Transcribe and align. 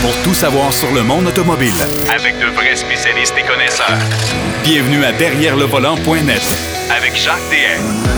pour 0.00 0.14
tout 0.22 0.34
savoir 0.34 0.72
sur 0.72 0.92
le 0.92 1.02
monde 1.02 1.26
automobile. 1.26 1.72
Avec 2.14 2.38
de 2.38 2.46
vrais 2.46 2.76
spécialistes 2.76 3.34
et 3.38 3.46
connaisseurs. 3.46 3.98
Bienvenue 4.62 5.04
à 5.04 5.12
Derrière 5.12 5.56
le 5.56 5.64
volant.net 5.64 6.42
Avec 6.90 7.16
Jacques 7.16 7.36
DM. 7.50 8.08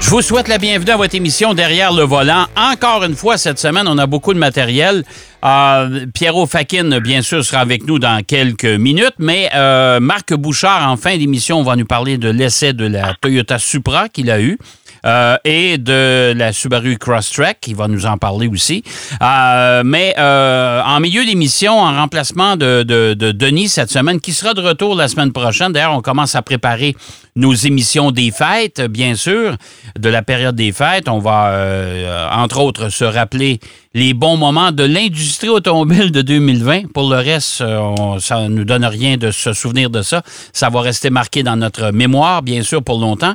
Je 0.00 0.10
vous 0.10 0.20
souhaite 0.20 0.48
la 0.48 0.58
bienvenue 0.58 0.90
à 0.90 0.96
votre 0.96 1.14
émission 1.14 1.54
Derrière 1.54 1.92
le 1.92 2.02
volant. 2.02 2.46
Encore 2.56 3.02
une 3.04 3.14
fois, 3.14 3.38
cette 3.38 3.58
semaine, 3.58 3.86
on 3.88 3.96
a 3.98 4.06
beaucoup 4.06 4.34
de 4.34 4.38
matériel. 4.38 5.04
Euh, 5.44 6.06
Pierrot 6.12 6.46
Fakin, 6.46 7.00
bien 7.00 7.22
sûr, 7.22 7.44
sera 7.44 7.60
avec 7.60 7.86
nous 7.86 7.98
dans 7.98 8.22
quelques 8.22 8.64
minutes, 8.64 9.14
mais 9.18 9.48
euh, 9.54 10.00
Marc 10.00 10.34
Bouchard, 10.34 10.90
en 10.90 10.96
fin 10.96 11.16
d'émission, 11.16 11.62
va 11.62 11.76
nous 11.76 11.86
parler 11.86 12.18
de 12.18 12.28
l'essai 12.28 12.72
de 12.72 12.86
la 12.86 13.14
Toyota 13.20 13.58
Supra 13.58 14.08
qu'il 14.08 14.30
a 14.30 14.40
eu. 14.40 14.58
Euh, 15.04 15.36
et 15.44 15.78
de 15.78 16.32
la 16.36 16.52
Subaru 16.52 16.96
Crosstrek, 16.96 17.58
qui 17.60 17.74
va 17.74 17.88
nous 17.88 18.06
en 18.06 18.18
parler 18.18 18.46
aussi. 18.46 18.84
Euh, 19.20 19.82
mais 19.84 20.14
euh, 20.16 20.80
en 20.84 21.00
milieu 21.00 21.24
d'émission, 21.24 21.80
en 21.80 21.92
remplacement 21.92 22.56
de, 22.56 22.84
de, 22.84 23.14
de, 23.14 23.32
Denis 23.32 23.68
cette 23.68 23.90
semaine, 23.90 24.20
qui 24.20 24.32
sera 24.32 24.54
de 24.54 24.60
retour 24.60 24.94
la 24.94 25.08
semaine 25.08 25.32
prochaine. 25.32 25.72
D'ailleurs, 25.72 25.96
on 25.96 26.02
commence 26.02 26.36
à 26.36 26.42
préparer 26.42 26.94
nos 27.34 27.52
émissions 27.52 28.12
des 28.12 28.30
fêtes, 28.30 28.80
bien 28.80 29.16
sûr, 29.16 29.56
de 29.98 30.08
la 30.08 30.22
période 30.22 30.54
des 30.54 30.70
fêtes. 30.70 31.08
On 31.08 31.18
va, 31.18 32.30
entre 32.32 32.60
autres, 32.60 32.90
se 32.90 33.04
rappeler 33.04 33.58
les 33.94 34.14
bons 34.14 34.36
moments 34.36 34.70
de 34.70 34.84
l'industrie 34.84 35.48
automobile 35.48 36.12
de 36.12 36.22
2020. 36.22 36.92
Pour 36.92 37.10
le 37.10 37.16
reste, 37.16 37.62
on, 37.62 38.20
ça 38.20 38.42
ne 38.42 38.48
nous 38.48 38.64
donne 38.64 38.84
rien 38.84 39.16
de 39.16 39.30
se 39.30 39.52
souvenir 39.52 39.90
de 39.90 40.02
ça. 40.02 40.22
Ça 40.52 40.68
va 40.68 40.82
rester 40.82 41.10
marqué 41.10 41.42
dans 41.42 41.56
notre 41.56 41.90
mémoire, 41.90 42.42
bien 42.42 42.62
sûr, 42.62 42.82
pour 42.84 43.00
longtemps. 43.00 43.34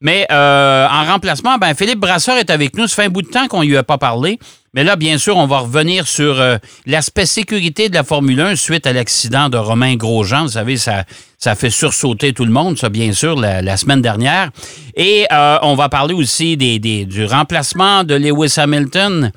Mais 0.00 0.26
euh, 0.30 0.86
en 0.86 1.04
remplacement, 1.04 1.58
ben, 1.58 1.74
Philippe 1.74 1.98
Brasseur 1.98 2.36
est 2.36 2.50
avec 2.50 2.76
nous. 2.76 2.86
Ça 2.86 2.96
fait 2.96 3.04
un 3.06 3.10
bout 3.10 3.22
de 3.22 3.28
temps 3.28 3.48
qu'on 3.48 3.62
ne 3.62 3.66
lui 3.66 3.76
a 3.76 3.82
pas 3.82 3.98
parlé. 3.98 4.38
Mais 4.72 4.84
là, 4.84 4.94
bien 4.94 5.18
sûr, 5.18 5.36
on 5.36 5.46
va 5.46 5.58
revenir 5.58 6.06
sur 6.06 6.40
euh, 6.40 6.58
l'aspect 6.86 7.26
sécurité 7.26 7.88
de 7.88 7.94
la 7.94 8.04
Formule 8.04 8.40
1 8.40 8.54
suite 8.54 8.86
à 8.86 8.92
l'accident 8.92 9.48
de 9.48 9.56
Romain 9.56 9.96
Grosjean. 9.96 10.42
Vous 10.42 10.52
savez, 10.52 10.76
ça, 10.76 11.04
ça 11.36 11.56
fait 11.56 11.70
sursauter 11.70 12.32
tout 12.32 12.44
le 12.44 12.52
monde, 12.52 12.78
ça, 12.78 12.90
bien 12.90 13.12
sûr, 13.12 13.34
la, 13.34 13.76
semaine 13.76 14.00
dernière. 14.00 14.50
Et 14.94 15.26
euh, 15.32 15.58
on 15.62 15.74
va 15.74 15.88
parler 15.88 16.14
aussi 16.14 16.56
des, 16.56 16.78
du 16.78 17.24
remplacement 17.24 18.04
de 18.04 18.14
Lewis 18.14 18.54
Hamilton. 18.56 19.32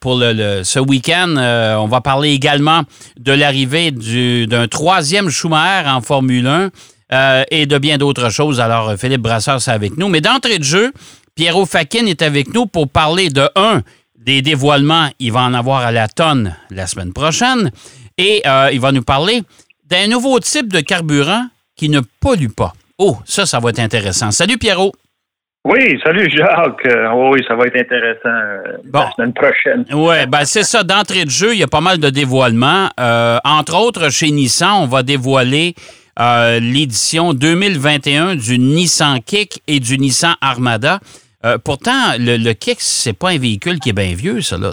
pour 0.00 0.16
le, 0.16 0.62
ce 0.62 0.78
week-end. 0.78 1.34
on 1.78 1.88
va 1.88 2.00
parler 2.00 2.30
également 2.30 2.82
de 3.18 3.32
l'arrivée 3.32 3.90
d'un 3.90 4.68
troisième 4.68 5.28
Schumacher 5.28 5.88
en 5.88 6.02
Formule 6.02 6.46
1. 6.46 6.70
Euh, 7.12 7.44
et 7.50 7.66
de 7.66 7.76
bien 7.76 7.98
d'autres 7.98 8.30
choses. 8.30 8.58
Alors, 8.60 8.94
Philippe 8.96 9.20
Brasseur, 9.20 9.60
c'est 9.60 9.70
avec 9.70 9.98
nous. 9.98 10.08
Mais 10.08 10.22
d'entrée 10.22 10.58
de 10.58 10.64
jeu, 10.64 10.92
Pierrot 11.34 11.66
Fakin 11.66 12.06
est 12.06 12.22
avec 12.22 12.54
nous 12.54 12.66
pour 12.66 12.88
parler 12.88 13.28
de 13.28 13.48
un 13.54 13.82
des 14.16 14.40
dévoilements. 14.40 15.08
Il 15.18 15.32
va 15.32 15.40
en 15.40 15.52
avoir 15.52 15.82
à 15.82 15.92
la 15.92 16.08
tonne 16.08 16.56
la 16.70 16.86
semaine 16.86 17.12
prochaine. 17.12 17.70
Et 18.16 18.40
euh, 18.46 18.70
il 18.72 18.80
va 18.80 18.92
nous 18.92 19.02
parler 19.02 19.42
d'un 19.84 20.06
nouveau 20.06 20.40
type 20.40 20.72
de 20.72 20.80
carburant 20.80 21.46
qui 21.76 21.90
ne 21.90 22.00
pollue 22.20 22.48
pas. 22.56 22.72
Oh, 22.96 23.18
ça, 23.26 23.44
ça 23.44 23.58
va 23.58 23.70
être 23.70 23.80
intéressant. 23.80 24.30
Salut 24.30 24.56
Pierrot. 24.56 24.92
Oui, 25.64 26.00
salut 26.02 26.30
Jacques. 26.30 26.86
Euh, 26.86 27.30
oui, 27.30 27.40
ça 27.46 27.54
va 27.54 27.66
être 27.66 27.76
intéressant 27.76 28.82
la 28.92 29.12
semaine 29.12 29.32
prochaine. 29.32 29.84
Oui, 29.92 30.26
ben 30.28 30.44
c'est 30.44 30.64
ça. 30.64 30.82
D'entrée 30.82 31.24
de 31.24 31.30
jeu, 31.30 31.52
il 31.52 31.58
y 31.58 31.62
a 31.62 31.68
pas 31.68 31.80
mal 31.80 31.98
de 31.98 32.08
dévoilements. 32.08 32.88
entre 33.44 33.76
autres, 33.76 34.10
chez 34.10 34.30
Nissan, 34.30 34.72
on 34.82 34.86
va 34.86 35.02
dévoiler 35.02 35.74
euh, 36.20 36.60
l'édition 36.60 37.32
2021 37.32 38.36
du 38.36 38.58
Nissan 38.58 39.20
Kick 39.20 39.62
et 39.66 39.80
du 39.80 39.98
Nissan 39.98 40.34
Armada. 40.40 40.98
Euh, 41.44 41.58
pourtant, 41.62 42.14
le, 42.18 42.36
le 42.36 42.52
Kick, 42.52 42.76
c'est 42.80 43.18
pas 43.18 43.30
un 43.30 43.38
véhicule 43.38 43.78
qui 43.78 43.90
est 43.90 43.96
bien 43.96 44.14
vieux, 44.14 44.40
ça, 44.40 44.58
là. 44.58 44.70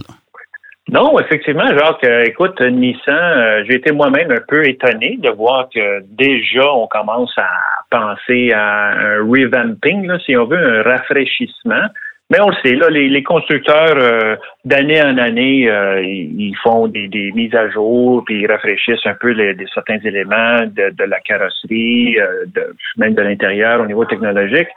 Non, 0.91 1.19
effectivement, 1.19 1.67
Jacques, 1.67 2.03
euh, 2.03 2.25
écoute, 2.25 2.59
Nissan, 2.61 3.63
j'ai 3.67 3.75
été 3.75 3.91
moi-même 3.91 4.31
un 4.31 4.41
peu 4.47 4.67
étonné 4.67 5.17
de 5.21 5.29
voir 5.29 5.69
que 5.73 6.01
déjà 6.09 6.73
on 6.73 6.87
commence 6.87 7.31
à 7.37 7.49
penser 7.91 8.51
à 8.51 8.91
un 8.91 9.17
revamping, 9.19 10.11
si 10.25 10.35
on 10.35 10.45
veut, 10.45 10.79
un 10.79 10.83
rafraîchissement. 10.83 11.89
Mais 12.31 12.39
on 12.41 12.49
le 12.49 12.55
sait, 12.63 12.75
là, 12.75 12.89
les, 12.89 13.23
constructeurs, 13.23 13.97
euh, 13.97 14.35
d'année 14.63 15.01
en 15.01 15.17
année, 15.17 15.67
euh, 15.67 15.99
ils 16.03 16.55
font 16.61 16.87
des, 16.87 17.31
mises 17.33 17.55
à 17.55 17.69
jour, 17.69 18.23
puis 18.23 18.41
ils 18.41 18.47
rafraîchissent 18.47 19.05
un 19.05 19.15
peu 19.15 19.31
les, 19.31 19.55
certains 19.73 19.97
éléments 20.03 20.59
de, 20.67 21.03
la 21.05 21.19
carrosserie, 21.21 22.19
euh, 22.19 22.45
de, 22.53 22.75
même 22.97 23.15
de 23.15 23.23
l'intérieur 23.23 23.81
au 23.81 23.87
niveau 23.87 24.05
technologique. 24.05 24.67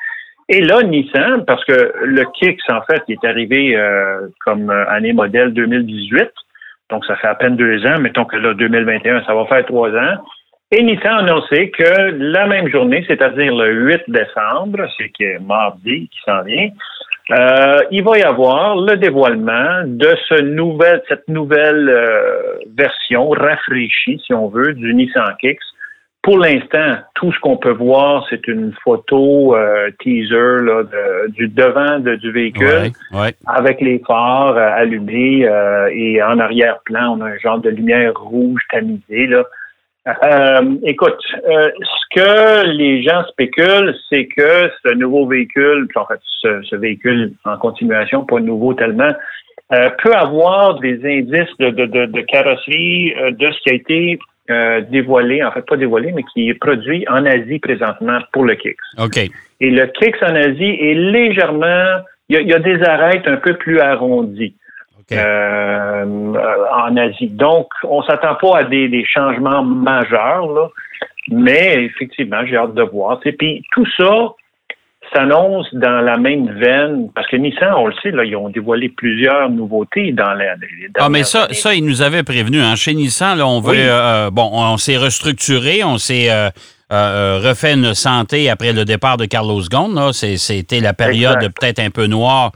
Et 0.48 0.62
là, 0.62 0.82
Nissan, 0.82 1.44
parce 1.46 1.62
que 1.66 1.92
le 2.04 2.24
Kicks, 2.32 2.60
en 2.70 2.80
fait, 2.82 3.02
est 3.08 3.24
arrivé 3.24 3.78
comme 4.44 4.70
année 4.70 5.12
modèle 5.12 5.52
2018, 5.52 6.30
donc 6.90 7.04
ça 7.06 7.16
fait 7.16 7.28
à 7.28 7.34
peine 7.34 7.56
deux 7.56 7.86
ans, 7.86 8.00
mettons 8.00 8.24
que 8.24 8.36
là, 8.36 8.52
2021, 8.52 9.24
ça 9.24 9.34
va 9.34 9.46
faire 9.46 9.64
trois 9.66 9.90
ans. 9.90 10.16
Et 10.72 10.82
Nissan 10.82 11.12
a 11.12 11.19
annoncé 11.19 11.70
que 11.70 12.12
la 12.19 12.46
même 12.46 12.69
journée, 12.69 13.04
c'est-à-dire 13.06 13.54
le 13.54 13.72
8 13.72 14.02
décembre, 14.08 14.88
c'est 14.98 15.10
que 15.10 15.38
mardi 15.40 16.08
qui 16.08 16.19
s'en 16.26 16.42
vient, 16.42 16.69
euh, 17.31 17.78
il 17.91 18.03
va 18.03 18.19
y 18.19 18.22
avoir 18.22 18.77
le 18.77 18.97
dévoilement 18.97 19.84
de 19.87 20.15
ce 20.28 20.41
nouvel, 20.43 21.03
cette 21.09 21.28
nouvelle 21.28 21.88
euh, 21.88 22.59
version 22.77 23.31
rafraîchie, 23.31 24.21
si 24.27 24.34
on 24.34 24.49
veut, 24.49 24.75
du 24.75 24.93
Nissan 24.94 25.37
Kicks. 25.41 25.61
Pour 26.22 26.38
l'instant, 26.38 26.99
tout 27.15 27.32
ce 27.32 27.41
qu'on 27.41 27.56
peut 27.56 27.72
voir, 27.72 28.25
c'est 28.31 28.47
une 28.47 28.72
photo 28.84 29.56
euh, 29.56 29.91
teaser 30.00 30.62
là, 30.62 30.84
du 31.31 31.49
devant 31.49 31.99
du 31.99 32.31
véhicule 32.31 32.93
avec 33.47 33.81
les 33.81 34.00
phares 34.06 34.56
allumés 34.56 35.49
et 35.93 36.22
en 36.22 36.38
arrière-plan, 36.38 37.19
on 37.19 37.21
a 37.22 37.27
un 37.27 37.38
genre 37.38 37.59
de 37.59 37.71
lumière 37.71 38.12
rouge 38.15 38.62
tamisée. 38.71 39.27
Là. 39.27 39.44
Euh, 40.06 40.76
écoute, 40.82 41.20
euh, 41.48 41.70
ce 41.80 42.20
que 42.20 42.66
les 42.66 43.02
gens 43.02 43.24
spéculent, 43.28 43.94
c'est 44.10 44.26
que 44.26 44.68
ce 44.84 44.94
nouveau 44.94 45.26
véhicule, 45.26 45.86
en 45.94 46.06
fait, 46.06 46.18
ce, 46.40 46.76
véhicule 46.76 47.32
en 47.44 47.56
continuation, 47.56 48.24
pas 48.24 48.40
nouveau 48.40 48.74
tellement, 48.74 49.12
euh, 49.72 49.90
peut 50.02 50.12
avoir 50.12 50.80
des 50.80 50.98
indices 51.04 51.56
de, 51.60 51.70
de, 51.70 51.86
de, 51.86 52.06
de 52.06 52.20
carrosserie 52.22 53.14
de 53.30 53.50
ce 53.52 53.60
qui 53.60 53.70
a 53.70 53.74
été 53.74 54.18
dévoilé, 54.90 55.42
en 55.42 55.52
fait 55.52 55.64
pas 55.64 55.76
dévoilé, 55.76 56.12
mais 56.12 56.24
qui 56.34 56.50
est 56.50 56.54
produit 56.54 57.06
en 57.08 57.24
Asie 57.24 57.60
présentement 57.60 58.19
pour 58.32 58.44
le 58.44 58.56
Kicks. 58.56 58.76
OK. 58.98 59.16
Et 59.16 59.70
le 59.70 59.86
Kicks 59.86 60.20
en 60.22 60.34
Asie 60.34 60.76
est 60.80 60.94
légèrement, 60.94 62.02
il 62.28 62.40
y 62.40 62.48
y 62.48 62.52
a 62.52 62.58
des 62.58 62.82
arêtes 62.82 63.26
un 63.26 63.36
peu 63.36 63.54
plus 63.54 63.78
arrondies. 63.78 64.56
Euh, 65.17 66.05
en 66.75 66.97
Asie. 66.97 67.28
Donc, 67.28 67.69
on 67.84 68.03
s'attend 68.03 68.34
pas 68.37 68.59
à 68.59 68.65
des, 68.65 69.05
changements 69.06 69.62
majeurs, 69.62 70.47
là, 70.53 70.69
mais 71.31 71.84
effectivement, 71.84 72.45
j'ai 72.47 72.56
hâte 72.56 72.75
de 72.75 72.83
voir. 72.83 73.21
Et 73.25 73.33
puis 73.33 73.62
tout 73.73 73.87
ça 73.97 74.33
s'annonce 75.15 75.67
dans 75.75 76.00
la 76.00 76.17
même 76.17 76.50
veine, 76.59 77.11
parce 77.15 77.28
que 77.28 77.37
Nissan, 77.37 77.75
on 77.77 77.87
le 77.87 77.95
sait, 78.03 78.11
là, 78.11 78.25
ils 78.25 78.34
ont 78.37 78.49
dévoilé 78.49 78.89
plusieurs 78.89 79.50
nouveautés 79.50 80.12
dans 80.12 80.33
la. 80.33 80.55
ah, 80.99 81.09
mais 81.09 81.25
ça, 81.25 81.49
ça, 81.53 81.75
ils 81.75 81.84
nous 81.84 82.03
avaient 82.03 82.23
prévenu. 82.23 82.61
Hein. 82.61 82.77
Chez 82.77 82.94
Nissan, 82.94 83.37
là, 83.37 83.47
on 83.47 83.61
veut, 83.61 83.75
euh, 83.77 84.31
bon, 84.31 84.49
on 84.53 84.77
s'est 84.79 84.97
restructuré, 84.97 85.84
on 85.84 85.99
s'est 85.99 86.29
euh, 86.31 87.41
refait 87.43 87.75
une 87.75 87.94
santé 87.94 88.50
après 88.50 88.73
le 88.73 88.84
départ 88.84 89.17
de 89.17 89.25
Carlos 89.25 89.62
Ghosn. 89.71 90.12
C'était 90.12 90.81
la 90.81 90.93
période 90.93 91.39
peut-être 91.59 91.79
un 91.79 91.91
peu 91.91 92.06
noire 92.06 92.53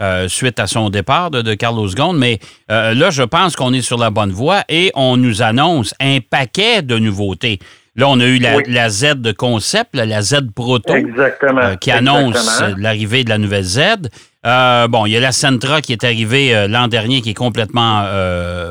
euh, 0.00 0.28
suite 0.28 0.60
à 0.60 0.68
son 0.68 0.90
départ 0.90 1.32
de, 1.32 1.54
Carlos 1.54 1.88
Ghosn. 1.88 2.16
Mais 2.16 2.38
euh, 2.70 2.94
là, 2.94 3.10
je 3.10 3.24
pense 3.24 3.56
qu'on 3.56 3.72
est 3.72 3.80
sur 3.80 3.98
la 3.98 4.10
bonne 4.10 4.30
voie 4.30 4.62
et 4.68 4.92
on 4.94 5.16
nous 5.16 5.42
annonce 5.42 5.92
un 5.98 6.18
paquet 6.20 6.82
de 6.82 6.98
nouveautés. 6.98 7.58
Là, 7.96 8.08
on 8.08 8.20
a 8.20 8.26
eu 8.26 8.38
la, 8.38 8.88
Z 8.90 9.16
de 9.16 9.32
concept, 9.32 9.96
la 9.96 10.22
Z 10.22 10.52
Proto, 10.54 10.94
euh, 10.94 11.74
qui 11.80 11.90
annonce 11.90 12.62
l'arrivée 12.76 13.24
de 13.24 13.28
la 13.28 13.38
nouvelle 13.38 13.64
Z. 13.64 13.80
bon, 14.44 15.06
il 15.06 15.10
y 15.10 15.16
a 15.16 15.20
la 15.20 15.32
Sentra 15.32 15.80
qui 15.80 15.94
est 15.94 16.04
arrivée 16.04 16.68
l'an 16.68 16.86
dernier, 16.86 17.20
qui 17.20 17.30
est 17.30 17.34
complètement 17.34 18.04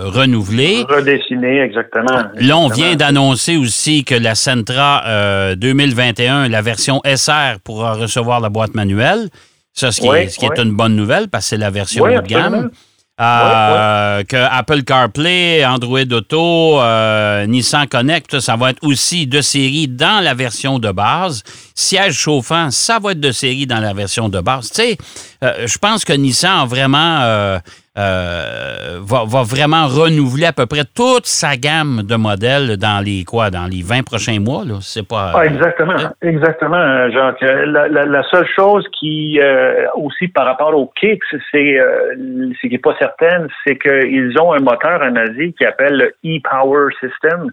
renouvelée. 0.06 0.86
Redessinée, 0.88 1.60
exactement. 1.60 2.24
Là, 2.36 2.58
on 2.58 2.70
vient 2.70 2.96
d'annoncer 2.96 3.58
aussi 3.58 4.06
que 4.06 4.16
la 4.16 4.34
Sentra 4.34 5.04
2021, 5.58 6.48
la 6.48 6.62
version 6.62 7.02
SR, 7.04 7.60
pourra 7.66 7.96
recevoir 7.96 8.40
la 8.40 8.48
boîte 8.48 8.76
manuelle. 8.76 9.28
Ça, 9.78 9.92
ce 9.92 10.02
qui, 10.02 10.08
est, 10.08 10.60
une 10.60 10.72
bonne 10.72 10.96
nouvelle 10.96 11.28
parce 11.28 11.46
que 11.46 11.50
c'est 11.50 11.58
la 11.58 11.70
version 11.70 12.04
haut 12.04 12.08
de 12.10 12.28
gamme. 12.28 12.72
Euh, 13.20 14.24
que 14.24 14.36
Apple 14.36 14.84
CarPlay, 14.84 15.64
Android 15.64 16.12
Auto, 16.12 16.82
euh, 16.82 17.46
Nissan 17.46 17.88
Connect, 17.88 18.40
ça 18.40 18.56
va 18.56 18.72
être 18.72 18.84
aussi 18.84 19.28
de 19.28 19.42
série 19.42 19.88
dans 19.88 20.24
la 20.24 20.34
version 20.34 20.80
de 20.80 20.92
base. 20.92 21.44
Siège 21.76 22.16
chauffant, 22.16 22.72
ça 22.72 22.98
va 22.98 23.12
être 23.12 23.20
de 23.20 23.32
série 23.32 23.68
dans 23.68 23.80
la 23.80 23.94
version 23.94 24.30
de 24.30 24.40
base. 24.40 24.70
Tu 24.70 24.82
sais, 24.82 24.98
euh, 25.44 25.68
je 25.68 25.78
pense 25.78 26.06
que 26.06 26.14
Nissan 26.14 26.62
a 26.62 26.66
vraiment 26.66 27.60
euh, 27.98 29.00
va, 29.02 29.24
va, 29.26 29.42
vraiment 29.44 29.88
renouveler 29.88 30.46
à 30.46 30.54
peu 30.54 30.68
près 30.68 30.84
toute 30.96 31.26
sa 31.26 31.56
gamme 31.58 32.04
de 32.04 32.16
modèles 32.16 32.78
dans 32.78 33.04
les 33.04 33.24
quoi, 33.24 33.50
dans 33.50 33.66
les 33.66 33.82
20 33.82 34.04
prochains 34.04 34.40
mois. 34.40 34.64
Là. 34.66 34.76
C'est 34.82 35.08
pas. 35.08 35.34
Ah, 35.36 35.46
exactement, 35.46 35.96
exactement, 36.22 37.10
Jacques. 37.10 37.42
La, 37.42 37.88
la, 37.88 38.06
la, 38.06 38.24
seule 38.30 38.48
chose 38.56 38.86
qui 39.00 39.40
euh, 39.42 39.88
aussi 39.96 40.28
par 40.28 40.46
rapport 40.46 40.76
aux 40.76 40.92
kicks, 41.00 41.24
c'est 41.52 41.80
euh, 41.80 42.14
ce 42.62 42.68
qui 42.68 42.74
n'est 42.74 42.78
pas 42.78 42.96
certaine, 43.00 43.48
c'est 43.66 43.78
qu'ils 43.78 44.40
ont 44.40 44.54
un 44.54 44.60
moteur 44.60 45.02
en 45.02 45.16
Asie 45.16 45.54
qui 45.58 45.66
appelle 45.66 45.98
le 45.98 46.38
e-Power 46.38 46.90
System 47.00 47.52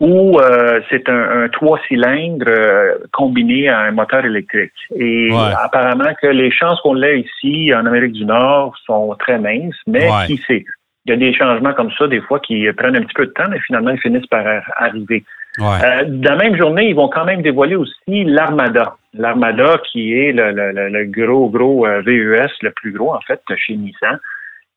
où 0.00 0.38
euh, 0.38 0.80
c'est 0.90 1.08
un, 1.08 1.48
trois 1.48 1.78
cylindres 1.86 2.46
euh, 2.48 2.94
combiné 3.12 3.68
à 3.68 3.80
un 3.80 3.92
moteur 3.92 4.24
électrique. 4.24 4.72
Et 4.96 5.30
apparemment 5.62 6.12
que 6.20 6.26
les 6.26 6.50
chances 6.50 6.80
qu'on 6.80 6.94
l'ait 6.94 7.20
ici 7.20 7.72
en 7.74 7.86
Amérique 7.86 8.12
du 8.12 8.24
Nord 8.24 8.76
sont 8.86 9.14
très 9.18 9.38
minces, 9.38 9.76
mais 9.86 10.08
qui 10.26 10.38
sait? 10.46 10.64
Il 11.06 11.10
y 11.10 11.12
a 11.12 11.16
des 11.16 11.34
changements 11.34 11.74
comme 11.74 11.90
ça, 11.98 12.08
des 12.08 12.20
fois, 12.22 12.40
qui 12.40 12.66
prennent 12.72 12.96
un 12.96 13.02
petit 13.02 13.14
peu 13.14 13.26
de 13.26 13.32
temps, 13.32 13.44
mais 13.50 13.60
finalement, 13.60 13.90
ils 13.90 14.00
finissent 14.00 14.26
par 14.26 14.46
arriver. 14.76 15.22
Euh, 15.60 16.04
dans 16.06 16.30
la 16.30 16.36
même 16.36 16.56
journée, 16.56 16.88
ils 16.88 16.96
vont 16.96 17.08
quand 17.08 17.24
même 17.24 17.42
dévoiler 17.42 17.76
aussi 17.76 18.24
l'Armada. 18.24 18.96
L'Armada, 19.12 19.76
qui 19.92 20.14
est 20.14 20.32
le, 20.32 20.50
le, 20.50 20.88
le, 20.88 21.04
gros, 21.04 21.48
gros 21.48 21.86
VUS, 22.04 22.50
le 22.62 22.70
plus 22.70 22.92
gros, 22.92 23.14
en 23.14 23.20
fait, 23.20 23.40
chez 23.56 23.76
Nissan, 23.76 24.18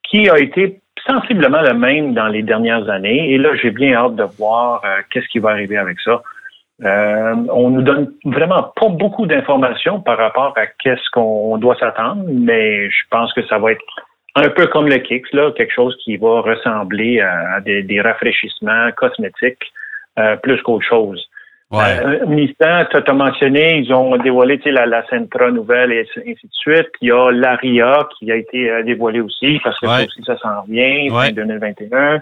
qui 0.03 0.29
a 0.29 0.37
été 0.37 0.79
sensiblement 1.07 1.61
le 1.61 1.73
même 1.73 2.13
dans 2.13 2.27
les 2.27 2.43
dernières 2.43 2.89
années. 2.89 3.31
Et 3.31 3.37
là, 3.37 3.55
j'ai 3.55 3.71
bien 3.71 3.93
hâte 3.93 4.15
de 4.15 4.23
voir 4.37 4.81
euh, 4.83 5.01
qu'est-ce 5.09 5.27
qui 5.27 5.39
va 5.39 5.51
arriver 5.51 5.77
avec 5.77 5.99
ça. 6.01 6.21
Euh, 6.83 7.35
on 7.51 7.71
nous 7.71 7.81
donne 7.81 8.13
vraiment 8.25 8.71
pas 8.75 8.89
beaucoup 8.89 9.25
d'informations 9.25 9.99
par 9.99 10.17
rapport 10.17 10.53
à 10.57 10.67
qu'est-ce 10.67 11.09
qu'on 11.11 11.57
doit 11.57 11.75
s'attendre, 11.79 12.23
mais 12.27 12.89
je 12.89 13.03
pense 13.09 13.33
que 13.33 13.43
ça 13.47 13.57
va 13.57 13.71
être 13.71 13.83
un 14.35 14.49
peu 14.49 14.67
comme 14.67 14.87
le 14.87 14.97
Kicks, 14.97 15.33
là, 15.33 15.51
quelque 15.51 15.73
chose 15.73 15.97
qui 16.03 16.17
va 16.17 16.41
ressembler 16.41 17.19
à, 17.21 17.59
des, 17.61 18.01
rafraîchissements 18.01 18.91
cosmétiques 18.95 19.71
euh, 20.19 20.35
plus 20.37 20.61
qu'autre 20.61 20.85
chose. 20.85 21.27
Ouais. 21.69 21.99
Euh, 21.99 22.25
Nissan, 22.27 22.87
tu 22.89 22.97
as 23.05 23.13
mentionné, 23.13 23.79
ils 23.79 23.93
ont 23.93 24.15
dévoilé 24.17 24.57
la, 24.65 24.85
la 24.85 25.05
Sentra 25.07 25.51
nouvelle 25.51 25.91
et 25.91 26.07
ainsi 26.17 26.47
de 26.47 26.49
suite. 26.51 26.87
Il 27.01 27.09
y 27.09 27.11
a 27.11 27.29
l'Aria 27.29 28.07
qui 28.17 28.31
a 28.31 28.35
été 28.37 28.69
euh, 28.69 28.83
dévoilée 28.83 29.19
aussi 29.19 29.59
parce 29.61 29.77
que 29.79 29.87
ça 29.87 30.05
aussi 30.05 30.23
ça 30.25 30.37
s'en 30.37 30.63
vient, 30.69 31.07
fin 31.09 31.31
2021. 31.31 32.21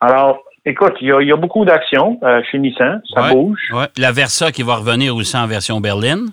Alors, 0.00 0.44
écoute, 0.64 0.94
il 1.00 1.08
y 1.08 1.12
a, 1.12 1.20
il 1.20 1.26
y 1.26 1.32
a 1.32 1.36
beaucoup 1.36 1.64
d'actions 1.64 2.20
euh, 2.22 2.40
chez 2.48 2.58
Nissan, 2.58 3.02
ça 3.12 3.30
bouge. 3.32 3.72
La 3.98 4.12
Versa 4.12 4.52
qui 4.52 4.62
va 4.62 4.76
revenir 4.76 5.16
aussi 5.16 5.36
en 5.36 5.48
version 5.48 5.80
berline. 5.80 6.28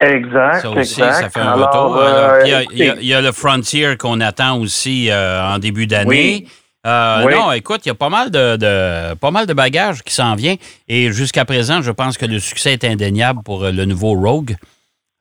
Exact, 0.00 0.60
ça 0.60 0.70
aussi, 0.70 1.00
exact. 1.00 1.12
Ça 1.14 1.30
fait 1.30 1.40
un 1.40 1.54
retour. 1.54 2.00
il, 2.44 2.50
y 2.50 2.54
a, 2.54 2.62
il, 3.00 3.06
y 3.08 3.12
a, 3.12 3.20
le 3.20 3.32
Frontier 3.32 3.96
qu'on 3.96 4.20
attend 4.20 4.60
aussi 4.60 5.10
en 5.12 5.58
début 5.58 5.88
d'année. 5.88 6.44
Oui. 6.44 6.48
Euh, 6.86 7.28
non, 7.30 7.52
écoute, 7.52 7.84
il 7.84 7.88
y 7.88 7.92
a 7.92 7.94
pas 7.94 8.08
mal 8.08 8.30
de, 8.30 9.14
pas 9.14 9.30
mal 9.30 9.46
de 9.46 9.52
bagages 9.52 10.02
qui 10.02 10.14
s'en 10.14 10.34
vient. 10.34 10.54
Et 10.88 11.12
jusqu'à 11.12 11.44
présent, 11.44 11.82
je 11.82 11.90
pense 11.90 12.16
que 12.16 12.26
le 12.26 12.38
succès 12.38 12.72
est 12.72 12.84
indéniable 12.84 13.40
pour 13.44 13.64
euh, 13.64 13.72
le 13.72 13.84
nouveau 13.84 14.14
Rogue, 14.14 14.54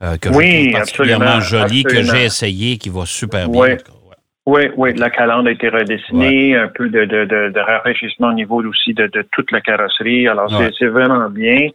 euh, 0.03 0.17
que 0.17 0.29
oui, 0.29 0.45
je 0.45 0.69
trouve 0.69 0.79
particulièrement 0.79 1.41
joli, 1.41 1.83
que 1.83 2.03
j'ai 2.03 2.25
essayé, 2.25 2.77
qui 2.77 2.89
va 2.89 3.05
super 3.05 3.49
bien. 3.49 3.77
Oui, 4.45 4.61
oui, 4.77 4.93
la 4.95 5.09
calandre 5.09 5.49
a 5.49 5.51
été 5.51 5.67
redessinée, 5.67 6.55
un 6.55 6.69
peu 6.69 6.87
de, 6.87 7.03
de, 7.03 7.25
de, 7.25 7.59
rafraîchissement 7.59 8.29
au 8.29 8.33
niveau 8.33 8.63
aussi 8.63 8.93
de, 8.93 9.09
toute 9.33 9.51
la 9.51 9.59
carrosserie. 9.59 10.27
Alors, 10.29 10.49
c'est 10.79 10.85
vraiment 10.85 11.29
bien. 11.29 11.67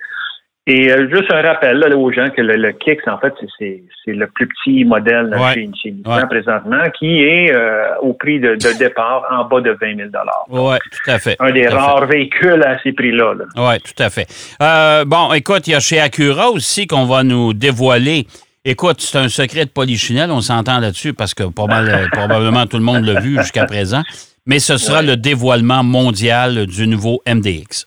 Et 0.68 0.92
euh, 0.92 1.08
juste 1.12 1.28
un 1.32 1.42
rappel 1.42 1.78
là, 1.78 1.96
aux 1.96 2.12
gens 2.12 2.30
que 2.30 2.40
le, 2.40 2.54
le 2.54 2.70
Kicks, 2.70 3.08
en 3.08 3.18
fait, 3.18 3.34
c'est 3.58 3.82
le 4.06 4.26
plus 4.28 4.46
petit 4.46 4.84
modèle 4.84 5.36
chez, 5.54 5.68
chez 5.82 5.90
Nissan 5.90 6.28
présentement, 6.28 6.88
qui 6.96 7.20
est 7.20 7.52
euh, 7.52 7.96
au 8.00 8.12
prix 8.12 8.38
de, 8.38 8.54
de, 8.54 8.78
départ 8.78 9.24
en 9.28 9.44
bas 9.46 9.60
de 9.60 9.72
20 9.72 9.96
000 9.96 10.08
Oui, 10.50 10.76
tout 10.78 11.10
à 11.10 11.18
fait. 11.18 11.36
Un 11.40 11.50
des 11.50 11.66
rares 11.66 12.06
véhicules 12.06 12.62
à 12.62 12.78
ces 12.80 12.92
prix-là. 12.92 13.34
oui, 13.56 13.80
tout 13.80 14.00
à 14.00 14.08
fait. 14.08 14.28
Euh, 14.62 15.04
bon, 15.04 15.32
écoute, 15.32 15.66
il 15.66 15.72
y 15.72 15.74
a 15.74 15.80
chez 15.80 15.98
Acura 15.98 16.50
aussi 16.50 16.86
qu'on 16.86 17.06
va 17.06 17.24
nous 17.24 17.54
dévoiler. 17.54 18.28
Écoute, 18.64 19.00
c'est 19.00 19.18
un 19.18 19.28
secret 19.28 19.64
de 19.64 19.70
polichinelle, 19.70 20.30
on 20.30 20.42
s'entend 20.42 20.78
là-dessus 20.78 21.12
parce 21.12 21.34
que 21.34 21.42
probablement 22.12 22.66
tout 22.66 22.76
le 22.76 22.84
monde 22.84 23.04
l'a 23.04 23.20
vu 23.20 23.36
jusqu'à 23.36 23.64
présent. 23.64 24.02
Mais 24.46 24.60
ce 24.60 24.76
sera 24.76 25.02
le 25.02 25.16
dévoilement 25.16 25.82
mondial 25.82 26.66
du 26.66 26.86
nouveau 26.86 27.20
MDX. 27.26 27.86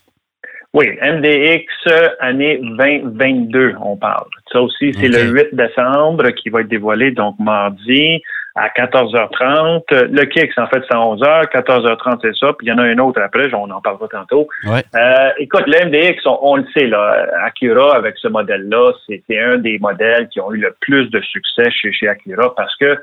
Oui, 0.76 0.88
MDX 1.02 1.66
année 2.20 2.60
2022, 2.62 3.76
on 3.82 3.96
parle. 3.96 4.28
Ça 4.52 4.62
aussi, 4.62 4.94
c'est 4.94 5.08
le 5.08 5.32
8 5.32 5.56
décembre 5.56 6.30
qui 6.32 6.50
va 6.50 6.60
être 6.60 6.68
dévoilé, 6.68 7.12
donc 7.12 7.36
mardi 7.40 8.22
à 8.56 8.68
14h30. 8.68 9.84
Le 9.90 10.26
Kix, 10.26 10.52
en 10.58 10.68
fait, 10.68 10.84
c'est 10.86 10.94
à 10.94 11.00
11h. 11.00 11.50
14h30, 11.54 12.20
c'est 12.22 12.36
ça. 12.36 12.52
Puis 12.58 12.68
il 12.68 12.70
y 12.72 12.74
en 12.74 12.78
a 12.80 12.84
un 12.84 12.98
autre 12.98 13.22
après, 13.22 13.54
on 13.54 13.72
en 13.72 13.80
parlera 13.80 14.10
tantôt. 14.10 14.50
Euh, 14.66 15.30
écoute, 15.40 15.64
le 15.66 15.86
MDX, 15.86 16.22
on, 16.26 16.58
le 16.58 16.66
sait, 16.74 16.88
là, 16.88 17.26
Acura, 17.46 17.96
avec 17.96 18.18
ce 18.18 18.28
modèle-là, 18.28 18.92
c'est 19.08 19.24
un 19.30 19.58
des 19.60 19.80
modèles 19.80 20.28
qui 20.28 20.42
ont 20.42 20.52
eu 20.52 20.58
le 20.58 20.76
plus 20.82 21.10
de 21.10 21.22
succès 21.22 21.72
chez, 21.72 21.94
chez 21.94 22.10
Acura 22.10 22.54
parce 22.54 22.76
que 22.76 22.98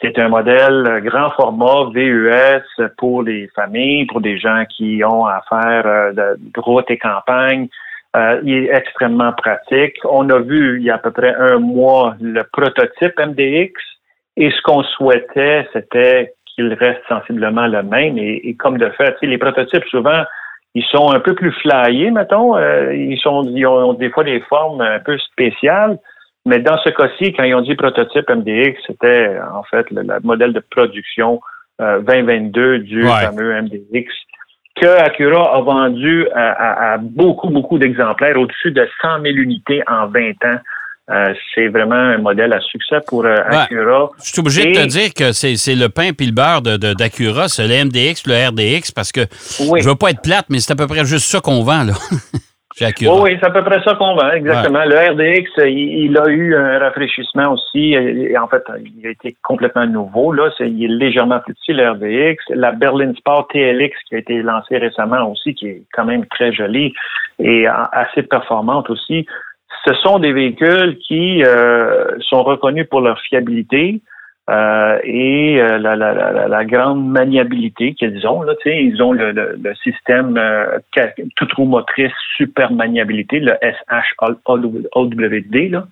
c'est 0.00 0.18
un 0.18 0.28
modèle 0.28 1.00
grand 1.04 1.30
format 1.32 1.90
VUS 1.94 2.90
pour 2.98 3.22
les 3.22 3.48
familles, 3.54 4.06
pour 4.06 4.20
des 4.20 4.38
gens 4.38 4.64
qui 4.68 5.02
ont 5.04 5.26
à 5.26 5.42
faire 5.48 5.86
euh, 5.86 6.12
de, 6.12 6.60
route 6.60 6.90
et 6.90 6.98
campagne. 6.98 7.68
Euh, 8.16 8.40
il 8.44 8.54
est 8.54 8.74
extrêmement 8.74 9.32
pratique. 9.32 9.96
On 10.04 10.28
a 10.30 10.38
vu 10.38 10.78
il 10.78 10.84
y 10.84 10.90
a 10.90 10.96
à 10.96 10.98
peu 10.98 11.10
près 11.10 11.34
un 11.34 11.58
mois 11.58 12.16
le 12.20 12.42
prototype 12.52 13.18
MDX 13.18 13.72
et 14.36 14.50
ce 14.50 14.62
qu'on 14.62 14.82
souhaitait, 14.82 15.68
c'était 15.72 16.34
qu'il 16.46 16.72
reste 16.74 17.02
sensiblement 17.08 17.66
le 17.66 17.82
même. 17.82 18.18
Et, 18.18 18.54
comme 18.58 18.78
de 18.78 18.88
fait, 18.90 19.16
les 19.22 19.38
prototypes, 19.38 19.84
souvent, 19.86 20.22
ils 20.74 20.84
sont 20.84 21.12
un 21.12 21.20
peu 21.20 21.34
plus 21.34 21.52
flyés, 21.52 22.10
mettons. 22.10 22.56
Euh, 22.56 22.94
ils, 22.94 23.18
sont, 23.18 23.42
ils 23.44 23.66
ont 23.66 23.94
des 23.94 24.10
fois 24.10 24.24
des 24.24 24.40
formes 24.40 24.80
un 24.80 24.98
peu 25.00 25.16
spéciales. 25.18 25.98
Mais 26.46 26.58
dans 26.58 26.78
ce 26.78 26.90
cas-ci, 26.90 27.32
quand 27.32 27.44
ils 27.44 27.54
ont 27.54 27.62
dit 27.62 27.74
prototype 27.74 28.28
MDX, 28.28 28.78
c'était 28.86 29.36
en 29.52 29.62
fait 29.64 29.90
le, 29.90 30.02
modèle 30.22 30.52
de 30.52 30.60
production 30.70 31.40
2022 31.78 32.60
euh, 32.60 32.78
du 32.78 33.02
fameux 33.02 33.62
MDX 33.62 34.08
que 34.76 34.86
Acura 34.86 35.56
a 35.56 35.60
vendu 35.60 36.26
à, 36.34 36.98
beaucoup, 37.00 37.48
beaucoup 37.48 37.78
d'exemplaires, 37.78 38.36
au-dessus 38.38 38.72
de 38.72 38.86
100 39.02 39.22
000 39.22 39.36
unités 39.36 39.82
en 39.86 40.08
20 40.08 40.30
ans. 40.44 40.58
Euh, 41.10 41.34
c'est 41.54 41.68
vraiment 41.68 41.94
un 41.94 42.18
modèle 42.18 42.52
à 42.52 42.60
succès 42.60 42.96
pour 43.06 43.26
euh, 43.26 43.36
Acura. 43.46 44.10
je 44.22 44.30
suis 44.30 44.40
obligé 44.40 44.64
de 44.64 44.74
te 44.74 44.86
dire 44.86 45.12
que 45.14 45.32
c'est 45.32 45.74
le 45.74 45.88
pain 45.88 46.10
et 46.18 46.24
le 46.24 46.32
beurre 46.32 46.62
d'Acura, 46.62 47.44
de, 47.44 47.48
c'est 47.48 47.68
le 47.68 47.84
MDX, 47.84 48.26
le 48.26 48.48
RDX, 48.48 48.90
parce 48.90 49.12
que 49.12 49.20
je 49.20 49.88
veux 49.88 49.96
pas 49.96 50.10
être 50.10 50.22
plate, 50.22 50.46
mais 50.48 50.60
c'est 50.60 50.72
à 50.72 50.76
peu 50.76 50.86
près 50.86 51.04
juste 51.04 51.26
ça 51.26 51.40
qu'on 51.40 51.62
vend. 51.62 51.84
là. 51.84 51.92
Oh 53.06 53.20
oui, 53.22 53.36
c'est 53.40 53.46
à 53.46 53.50
peu 53.50 53.62
près 53.62 53.80
ça 53.84 53.94
qu'on 53.94 54.16
vend, 54.16 54.30
exactement. 54.32 54.84
Le 54.84 54.96
RDX, 55.12 55.48
il, 55.64 56.18
a 56.18 56.28
eu 56.28 56.56
un 56.56 56.78
rafraîchissement 56.80 57.52
aussi. 57.52 57.92
Et 57.92 58.36
en 58.36 58.48
fait, 58.48 58.64
il 58.98 59.06
a 59.06 59.10
été 59.10 59.36
complètement 59.44 59.86
nouveau. 59.86 60.32
Là, 60.32 60.50
il 60.58 60.84
est 60.84 60.88
légèrement 60.88 61.38
plus 61.38 61.54
petit, 61.54 61.72
le 61.72 61.88
RDX. 61.90 62.42
La 62.50 62.72
Berlin 62.72 63.12
Sport 63.14 63.46
TLX 63.48 63.92
qui 64.08 64.16
a 64.16 64.18
été 64.18 64.42
lancée 64.42 64.78
récemment 64.78 65.30
aussi, 65.30 65.54
qui 65.54 65.68
est 65.68 65.82
quand 65.92 66.04
même 66.04 66.26
très 66.26 66.52
jolie 66.52 66.92
et 67.38 67.66
assez 67.92 68.24
performante 68.24 68.90
aussi. 68.90 69.24
Ce 69.86 69.94
sont 69.94 70.18
des 70.18 70.32
véhicules 70.32 70.98
qui 71.06 71.44
euh, 71.44 72.18
sont 72.20 72.42
reconnus 72.42 72.88
pour 72.90 73.02
leur 73.02 73.20
fiabilité, 73.20 74.00
euh, 74.50 74.98
et 75.04 75.58
euh, 75.58 75.78
la, 75.78 75.96
la, 75.96 76.12
la, 76.12 76.48
la, 76.48 76.64
grande 76.66 77.08
maniabilité 77.08 77.94
qu'ils 77.94 78.26
ont. 78.26 78.42
Là, 78.42 78.52
ils 78.66 79.02
ont 79.02 79.12
le, 79.12 79.32
le, 79.32 79.58
le 79.62 79.74
système 79.76 80.36
euh, 80.36 80.78
toute 81.36 81.52
roue 81.54 81.64
motrice 81.64 82.12
super 82.36 82.70
maniabilité, 82.70 83.40
le 83.40 83.54
SHOWD, 83.62 85.70
là, 85.70 85.86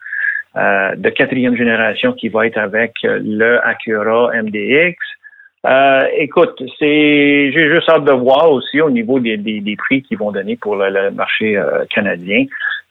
euh, 0.57 0.95
de 0.97 1.09
quatrième 1.09 1.57
génération 1.57 2.13
qui 2.13 2.29
va 2.29 2.47
être 2.47 2.59
avec 2.59 2.97
le 3.05 3.59
Acura 3.67 4.31
MDX. 4.35 4.97
Euh, 5.65 6.03
écoute, 6.19 6.63
c'est 6.79 7.53
j'ai 7.53 7.73
juste 7.73 7.89
hâte 7.89 8.05
de 8.05 8.13
voir 8.13 8.51
aussi 8.51 8.83
au 8.83 8.91
niveau 8.91 9.19
des, 9.19 9.39
des, 9.39 9.61
des 9.61 9.77
prix 9.77 10.03
qu'ils 10.03 10.19
vont 10.19 10.31
donner 10.31 10.57
pour 10.57 10.77
le, 10.77 11.11
marché 11.11 11.59
canadien. 11.89 12.45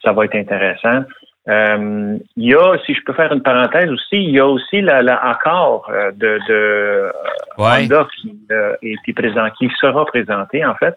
Ça 0.03 0.11
va 0.11 0.25
être 0.25 0.35
intéressant. 0.35 1.03
Euh, 1.49 2.17
il 2.37 2.49
y 2.49 2.53
a, 2.53 2.77
si 2.85 2.93
je 2.93 3.01
peux 3.03 3.13
faire 3.13 3.33
une 3.33 3.41
parenthèse 3.41 3.89
aussi, 3.89 4.23
il 4.23 4.29
y 4.29 4.39
a 4.39 4.45
aussi 4.45 4.81
la, 4.81 5.01
la 5.01 5.15
Accord 5.15 5.89
euh, 5.89 6.11
de, 6.11 6.39
de 6.47 6.53
euh, 6.53 7.11
Honda 7.57 8.07
qui 8.21 8.37
euh, 8.51 8.75
est 8.83 9.13
présent, 9.13 9.47
qui 9.57 9.67
sera 9.79 10.05
présenté 10.05 10.63
en 10.63 10.75
fait. 10.75 10.95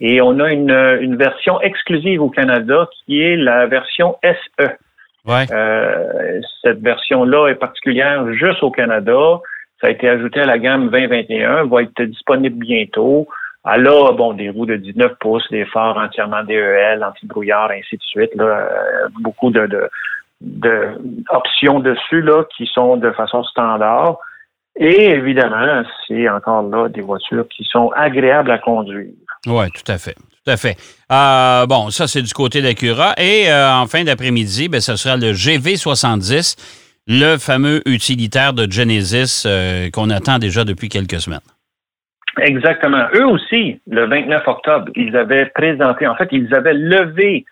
Et 0.00 0.20
on 0.20 0.40
a 0.40 0.50
une, 0.50 0.98
une 1.00 1.16
version 1.16 1.60
exclusive 1.60 2.20
au 2.22 2.30
Canada 2.30 2.88
qui 3.06 3.22
est 3.22 3.36
la 3.36 3.66
version 3.66 4.16
SE. 4.24 4.68
Euh, 5.28 6.40
cette 6.62 6.80
version-là 6.80 7.48
est 7.48 7.54
particulière 7.54 8.30
juste 8.34 8.62
au 8.62 8.70
Canada. 8.70 9.40
Ça 9.80 9.88
a 9.88 9.90
été 9.90 10.08
ajouté 10.08 10.40
à 10.40 10.46
la 10.46 10.58
gamme 10.58 10.90
2021, 10.90 11.66
va 11.66 11.82
être 11.82 12.02
disponible 12.02 12.56
bientôt. 12.56 13.28
Alors, 13.64 14.10
ah, 14.10 14.12
bon, 14.12 14.34
des 14.34 14.50
roues 14.50 14.66
de 14.66 14.76
19 14.76 15.14
pouces, 15.20 15.48
des 15.50 15.64
phares 15.64 15.96
entièrement 15.96 16.44
DEL, 16.44 17.02
anti-brouillard, 17.02 17.70
ainsi 17.70 17.96
de 17.96 18.02
suite. 18.02 18.34
Là, 18.34 18.44
euh, 18.44 19.08
beaucoup 19.20 19.50
de, 19.50 19.66
de, 19.66 19.88
de, 20.42 20.88
options 21.30 21.80
dessus 21.80 22.20
là, 22.20 22.44
qui 22.56 22.66
sont 22.66 22.98
de 22.98 23.10
façon 23.12 23.42
standard. 23.44 24.18
Et 24.76 25.10
évidemment, 25.10 25.82
c'est 26.06 26.28
encore 26.28 26.62
là 26.62 26.88
des 26.88 27.00
voitures 27.00 27.46
qui 27.48 27.64
sont 27.64 27.90
agréables 27.96 28.50
à 28.50 28.58
conduire. 28.58 29.12
Oui, 29.46 29.64
tout 29.70 29.90
à 29.90 29.98
fait. 29.98 30.14
Tout 30.14 30.50
à 30.50 30.56
fait. 30.58 30.76
Euh, 31.10 31.66
bon, 31.66 31.90
ça, 31.90 32.06
c'est 32.06 32.22
du 32.22 32.34
côté 32.34 32.60
d'Acura. 32.60 33.14
Et 33.16 33.48
euh, 33.48 33.72
en 33.72 33.86
fin 33.86 34.04
d'après-midi, 34.04 34.68
ben, 34.68 34.80
ce 34.80 34.96
sera 34.96 35.16
le 35.16 35.32
GV70, 35.32 36.56
le 37.06 37.38
fameux 37.38 37.80
utilitaire 37.88 38.52
de 38.52 38.70
Genesis 38.70 39.44
euh, 39.46 39.88
qu'on 39.90 40.10
attend 40.10 40.38
déjà 40.38 40.64
depuis 40.64 40.90
quelques 40.90 41.20
semaines. 41.20 41.40
Exactement.Eux 42.40 43.26
aussi, 43.26 43.80
le 43.88 44.06
29 44.06 44.48
octobre, 44.48 44.90
ils 44.96 45.16
avaient 45.16 45.46
présenté, 45.46 46.06
en 46.06 46.16
fait, 46.16 46.28
ils 46.32 46.54
avaient 46.54 46.74
levé 46.74 47.44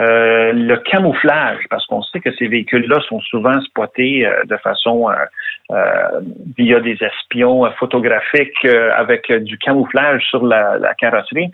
euh, 0.00 0.52
le 0.52 0.76
camouflage, 0.78 1.60
parce 1.68 1.86
qu'on 1.86 2.02
sait 2.02 2.20
que 2.20 2.32
ces 2.32 2.48
véhicules-là 2.48 3.00
sont 3.08 3.20
souvent 3.20 3.60
spotés 3.60 4.26
euh, 4.26 4.42
de 4.44 4.56
façon 4.56 5.08
euh, 5.10 6.20
via 6.56 6.80
des 6.80 6.96
espions 7.00 7.70
photographiques 7.78 8.66
avec 8.96 9.30
du 9.30 9.58
camouflage 9.58 10.24
sur 10.24 10.44
la, 10.44 10.94
carrosserie. 10.98 11.50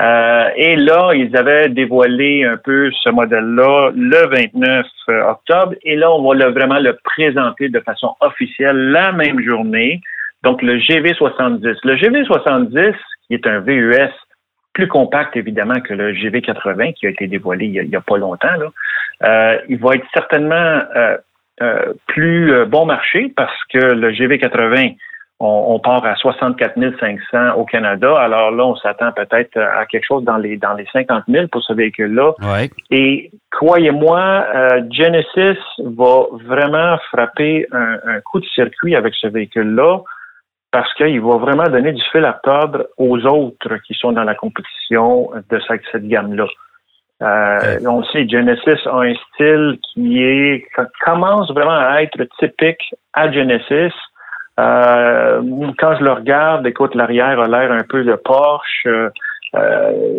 et 0.00 0.76
là, 0.76 1.12
ils 1.14 1.34
avaient 1.36 1.68
dévoilé 1.68 2.44
un 2.44 2.58
peu 2.58 2.90
ce 3.02 3.08
modèle-là 3.08 3.92
le 3.94 4.26
29 4.28 4.86
octobre. 5.28 5.74
Et 5.82 5.96
là, 5.96 6.10
on 6.12 6.34
va 6.34 6.50
vraiment 6.50 6.80
le 6.80 6.98
présenter 7.02 7.68
de 7.68 7.80
façon 7.80 8.14
officielle 8.20 8.90
la 8.90 9.12
même 9.12 9.40
journée. 9.40 10.00
Donc, 10.42 10.62
le 10.62 10.78
GV70. 10.78 11.76
Le 11.84 11.96
GV70, 11.96 12.94
qui 13.26 13.34
est 13.34 13.46
un 13.46 13.60
VUS 13.60 14.12
plus 14.76 14.88
compact 14.88 15.34
évidemment 15.36 15.80
que 15.80 15.94
le 15.94 16.12
GV80 16.12 16.92
qui 16.92 17.06
a 17.06 17.10
été 17.10 17.26
dévoilé 17.26 17.64
il 17.64 17.88
n'y 17.88 17.96
a, 17.96 18.00
pas 18.02 18.18
longtemps. 18.18 18.48
Euh, 19.24 19.58
il 19.70 19.78
va 19.78 19.94
être 19.94 20.04
certainement 20.12 20.82
euh, 20.94 21.16
euh, 21.62 21.94
plus 22.08 22.66
bon 22.66 22.84
marché 22.84 23.32
parce 23.34 23.58
que 23.72 23.78
le 23.78 24.10
GV80, 24.10 24.96
on, 25.40 25.78
part 25.78 26.04
à 26.04 26.14
64 26.16 26.74
500 27.00 27.54
au 27.56 27.64
Canada. 27.64 28.16
Alors 28.18 28.50
là, 28.50 28.66
on 28.66 28.76
s'attend 28.76 29.12
peut-être 29.12 29.58
à 29.58 29.86
quelque 29.86 30.04
chose 30.04 30.24
dans 30.24 30.36
les 30.36 30.58
dans 30.58 30.74
les 30.74 30.86
50 30.92 31.24
000 31.26 31.48
pour 31.48 31.62
ce 31.62 31.72
véhicule-là. 31.72 32.34
Et 32.90 33.30
croyez-moi, 33.50 34.46
Genesis 34.90 35.58
va 35.78 36.26
vraiment 36.44 36.98
frapper 37.10 37.66
un, 37.72 37.98
un 38.06 38.20
coup 38.20 38.40
de 38.40 38.46
circuit 38.46 38.94
avec 38.94 39.14
ce 39.14 39.26
véhicule-là 39.26 40.00
parce 40.76 40.92
qu'il 40.92 41.22
va 41.22 41.38
vraiment 41.38 41.64
donner 41.64 41.92
du 41.92 42.02
fil 42.12 42.22
à 42.26 42.38
tordre 42.42 42.88
aux 42.98 43.18
autres 43.24 43.78
qui 43.86 43.94
sont 43.94 44.12
dans 44.12 44.24
la 44.24 44.34
compétition 44.34 45.30
de 45.50 45.58
cette, 45.66 46.06
gamme-là. 46.06 46.46
Euh, 47.22 47.78
on 47.86 48.04
sait, 48.04 48.28
Genesis 48.28 48.86
a 48.86 48.98
un 48.98 49.14
style 49.14 49.78
qui 49.80 50.22
est 50.22 50.66
commence 51.02 51.50
vraiment 51.50 51.78
à 51.78 52.02
être 52.02 52.22
typique 52.38 52.94
à 53.14 53.32
Genesis. 53.32 53.94
Euh, 54.60 55.40
quand 55.78 55.96
je 55.96 56.04
le 56.04 56.12
regarde, 56.12 56.66
écoute, 56.66 56.94
l'arrière 56.94 57.40
a 57.40 57.48
l'air 57.48 57.72
un 57.72 57.84
peu 57.88 58.04
de 58.04 58.14
Porsche. 58.16 58.86
Euh, 58.86 59.10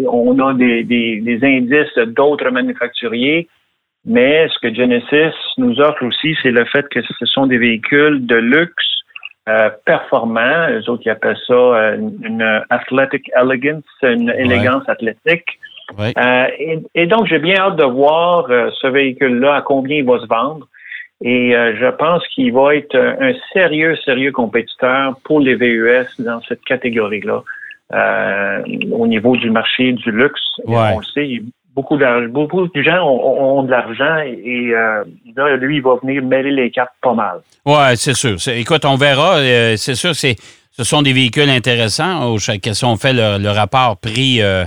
on 0.10 0.40
a 0.40 0.56
des, 0.56 0.84
des 0.84 1.40
indices 1.44 2.00
d'autres 2.00 2.50
manufacturiers. 2.50 3.48
Mais 4.06 4.50
ce 4.50 4.58
que 4.58 4.74
Genesis 4.74 5.36
nous 5.60 5.80
offre 5.82 6.04
aussi, 6.04 6.36
c'est 6.42 6.50
le 6.50 6.66
fait 6.66 6.90
que 6.90 7.04
ce 7.04 7.26
sont 7.28 7.46
des 7.46 7.60
véhicules 7.60 8.26
de 8.26 8.38
luxe 8.38 8.97
euh, 9.48 9.70
performant. 9.86 10.68
Eux 10.72 10.90
autres, 10.90 11.04
ils 11.06 11.10
appellent 11.10 11.38
ça 11.48 11.54
euh, 11.54 11.96
une, 11.96 12.62
athletic 12.70 13.32
elegance, 13.34 13.84
une 14.04 14.30
élégance 14.30 14.84
athlétique. 14.90 15.60
Euh, 15.98 16.48
et, 16.94 17.08
donc, 17.08 17.28
j'ai 17.28 17.40
bien 17.40 17.56
hâte 17.56 17.78
de 17.78 17.86
voir 17.86 18.48
ce 18.50 18.88
véhicule-là, 18.88 19.56
à 19.56 19.62
combien 19.62 20.00
il 20.00 20.06
va 20.06 20.20
se 20.20 20.28
vendre. 20.28 20.68
Et 21.22 21.52
je 21.54 21.90
pense 21.92 22.28
qu'il 22.28 22.52
va 22.52 22.76
être 22.76 22.96
un, 22.96 23.32
sérieux, 23.54 23.96
sérieux 24.04 24.34
compétiteur 24.34 25.16
pour 25.24 25.40
les 25.40 25.56
VUS 25.56 26.08
dans 26.20 26.42
cette 26.42 26.64
catégorie-là. 26.66 27.42
au 28.92 29.08
niveau 29.08 29.38
du 29.38 29.50
marché 29.50 29.94
du 29.94 30.12
luxe, 30.12 30.42
on 30.66 31.00
le 31.00 31.06
sait, 31.06 31.42
beaucoup 31.78 31.96
de, 31.96 32.28
beaucoup 32.28 32.68
de 32.68 32.82
gens 32.82 33.08
ont, 33.08 33.62
de 33.62 33.70
l'argent 33.70 34.18
et, 34.26 34.72
euh, 34.74 35.58
lui, 35.58 35.78
il 35.78 35.84
va 35.84 35.96
venir 36.02 36.24
mêler 36.24 36.50
les 36.50 36.72
cartes 36.72 36.96
pas 37.02 37.14
mal. 37.14 37.42
Oui, 37.66 37.76
c'est 37.96 38.16
sûr. 38.16 38.36
Écoute, 38.48 38.84
on 38.84 38.96
verra. 38.96 39.36
Euh, 39.38 39.78
c'est 39.78 39.94
sûr, 39.94 40.16
c'est, 40.16 40.36
ce 40.72 40.84
sont 40.84 41.04
des 41.04 41.14
véhicules 41.14 41.50
intéressants. 41.50 42.36
Si 42.40 42.86
on 42.86 42.98
fait 42.98 43.14
le, 43.14 43.50
rapport 43.50 43.98
prix, 43.98 44.42
euh, 44.42 44.66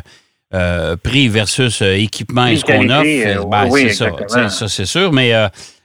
prix 1.03 1.29
versus 1.29 1.83
équipement 1.83 2.47
et 2.47 2.57
ce 2.57 2.65
qu'on 2.65 2.89
offre, 2.89 3.49
ben, 3.49 3.69
c'est 3.71 3.89
ça. 3.91 4.49
Ça, 4.49 4.69
c'est 4.69 4.87
sûr. 4.87 5.13
Mais 5.13 5.35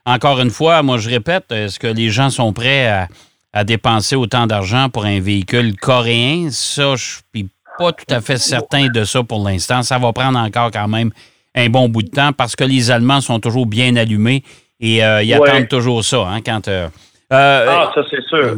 encore 0.06 0.40
une 0.40 0.52
fois, 0.52 0.84
moi, 0.84 1.00
je 1.00 1.10
répète, 1.10 1.52
est-ce 1.52 1.80
que 1.80 1.88
les 1.88 2.10
gens 2.10 2.30
sont 2.30 2.54
prêts 2.54 2.88
à, 2.88 3.08
à 3.52 3.64
dépenser 3.64 4.16
autant 4.16 4.46
d'argent 4.46 4.90
pour 4.90 5.06
un 5.06 5.20
véhicule 5.20 5.76
coréen? 5.76 6.50
Ça, 6.52 6.96
je 6.96 7.04
suis 7.34 7.50
pas 7.78 7.92
tout 7.92 8.14
à 8.14 8.22
fait 8.22 8.38
certain 8.38 8.88
de 8.88 9.04
ça 9.04 9.24
pour 9.24 9.48
l'instant. 9.48 9.84
Ça 9.84 9.98
va 9.98 10.14
prendre 10.14 10.40
encore 10.40 10.72
quand 10.72 10.88
même 10.88 11.12
un 11.56 11.70
bon 11.70 11.90
bout 11.90 12.04
de 12.04 12.10
temps 12.10 12.34
parce 12.34 12.56
que 12.56 12.64
les 12.64 12.92
Allemands 12.92 13.22
sont 13.22 13.40
toujours 13.40 13.66
bien 13.66 13.96
allumés 13.96 14.44
et 14.80 15.04
euh, 15.04 15.24
ils 15.24 15.34
attendent 15.34 15.68
toujours 15.68 16.04
ça. 16.04 16.28
Hein, 16.28 16.42
quand, 16.46 16.68
euh, 16.68 16.88
euh, 17.34 17.66
ah, 17.70 17.92
ça 17.96 18.02
c'est 18.10 18.22
sûr. 18.24 18.56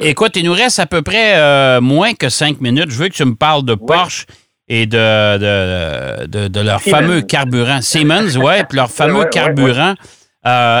Écoute, 0.00 0.36
il 0.36 0.44
nous 0.44 0.52
reste 0.52 0.78
à 0.78 0.86
peu 0.86 1.02
près 1.02 1.80
moins 1.80 2.14
que 2.14 2.28
cinq 2.28 2.60
minutes. 2.60 2.90
Je 2.90 3.02
veux 3.02 3.08
que 3.08 3.14
tu 3.14 3.24
me 3.24 3.34
parles 3.34 3.64
de 3.64 3.74
Porsche 3.74 4.26
et 4.68 4.86
de, 4.86 6.26
de, 6.26 6.60
leur 6.60 6.80
fameux 6.80 7.22
carburant. 7.22 7.80
Siemens, 7.80 8.36
ouais, 8.36 8.64
puis 8.64 8.76
leur 8.76 8.90
fameux 8.90 9.24
carburant 9.24 9.94